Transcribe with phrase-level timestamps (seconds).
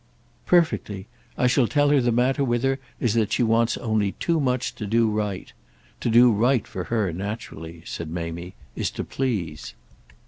[0.47, 1.05] "Perfectly.
[1.37, 4.73] I shall tell her the matter with her is that she wants only too much
[4.73, 5.53] to do right.
[5.99, 9.75] To do right for her, naturally," said Mamie, "is to please."